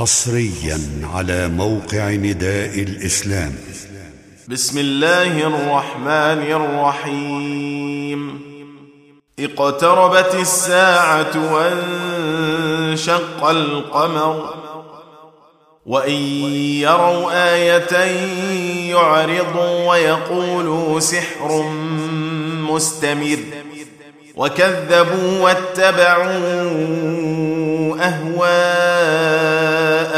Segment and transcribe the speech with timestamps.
[0.00, 0.80] حصريا
[1.14, 3.54] على موقع نداء الإسلام.
[4.48, 8.40] بسم الله الرحمن الرحيم.
[9.38, 14.54] اقتربت الساعة وانشق القمر
[15.86, 16.20] وإن
[16.80, 17.96] يروا آية
[18.90, 21.62] يعرضوا ويقولوا سحر
[22.70, 23.38] مستمر.
[24.36, 26.40] وكذبوا واتبعوا
[28.00, 28.89] أهواءهم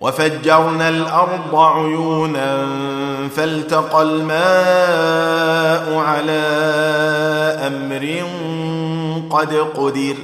[0.00, 2.66] وفجرنا الأرض عيونا
[3.36, 6.40] فالتقى الماء على
[7.66, 8.22] أمر
[9.30, 10.14] قد قدر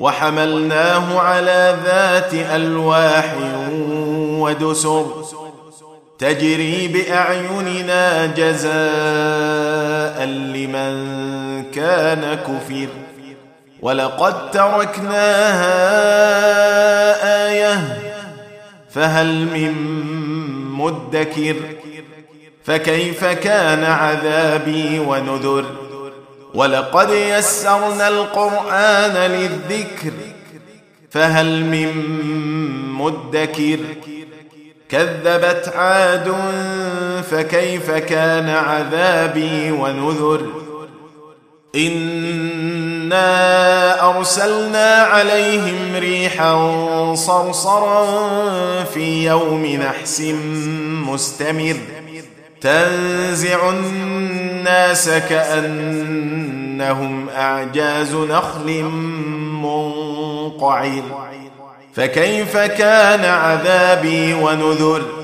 [0.00, 3.34] وحملناه على ذات ألواح
[4.38, 5.06] ودسر
[6.18, 10.94] تجري بأعيننا جزاء لمن
[11.70, 12.88] كان كفر
[13.82, 15.74] ولقد تركناها
[17.48, 18.03] آية
[18.94, 19.74] فهل من
[20.72, 21.56] مدكر؟
[22.64, 25.64] فكيف كان عذابي ونذر؟
[26.54, 30.12] ولقد يسرنا القرآن للذكر
[31.10, 31.92] فهل من
[32.92, 33.78] مدكر؟
[34.88, 36.34] كذبت عاد
[37.30, 40.46] فكيف كان عذابي ونذر؟
[41.74, 43.20] انا
[44.10, 48.04] ارسلنا عليهم ريحا صرصرا
[48.84, 50.20] في يوم نحس
[51.08, 51.76] مستمر
[52.60, 56.08] تنزع الناس كانهم
[57.28, 58.82] اعجاز نخل
[59.62, 61.02] منقعر
[61.94, 65.23] فكيف كان عذابي ونذر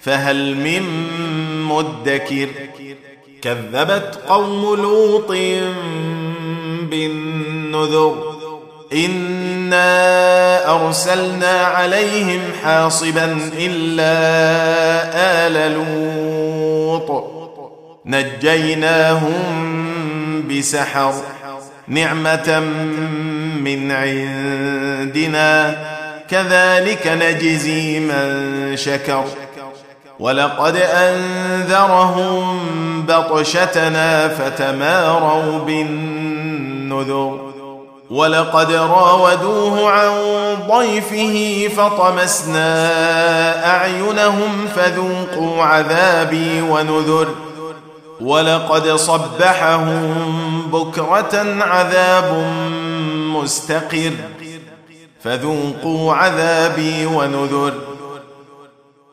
[0.00, 0.82] فهل من
[1.62, 2.48] مدكر؟
[3.42, 5.30] كذبت قوم لوط
[6.90, 8.34] بالنذر.
[8.92, 14.12] إنا أرسلنا عليهم حاصبا إلا
[15.46, 17.24] آل لوط.
[18.06, 19.34] نجيناهم
[20.48, 21.14] بسحر.
[21.88, 22.60] نعمة
[23.60, 25.76] من عندنا.
[26.30, 29.24] كذلك نجزي من شكر.
[30.20, 32.56] ولقد أنذرهم
[33.06, 37.40] بطشتنا فتماروا بالنذر.
[38.10, 40.10] ولقد راودوه عن
[40.68, 42.70] ضيفه فطمسنا
[43.76, 47.28] أعينهم فذوقوا عذابي ونذر.
[48.20, 50.14] ولقد صبحهم
[50.72, 52.52] بكرة عذاب
[53.34, 54.12] مستقر
[55.24, 57.72] فذوقوا عذابي ونذر.